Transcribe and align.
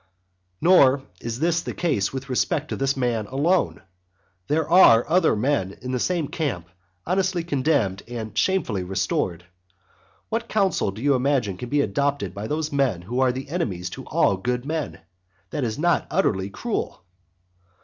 Nor 0.61 1.03
is 1.21 1.39
this 1.41 1.61
the 1.61 1.75
case 1.75 2.11
with 2.11 2.27
respect 2.27 2.69
to 2.69 2.75
this 2.75 2.97
man 2.97 3.27
alone; 3.27 3.83
there 4.47 4.67
are 4.67 5.07
other 5.07 5.35
men 5.35 5.77
in 5.79 5.91
the 5.91 5.99
same 5.99 6.27
camp 6.27 6.67
honestly 7.05 7.43
condemned 7.43 8.01
and 8.07 8.35
shamefully 8.35 8.81
restored; 8.81 9.45
what 10.29 10.49
counsel 10.49 10.89
do 10.89 11.03
you 11.03 11.13
imagine 11.13 11.55
can 11.55 11.69
be 11.69 11.81
adopted 11.81 12.33
by 12.33 12.47
those 12.47 12.71
men 12.71 13.03
who 13.03 13.19
are 13.19 13.31
enemies 13.47 13.91
to 13.91 14.03
all 14.05 14.37
good 14.37 14.65
men, 14.65 15.01
that 15.51 15.63
is 15.63 15.77
not 15.77 16.07
utterly 16.09 16.49
cruel? 16.49 17.03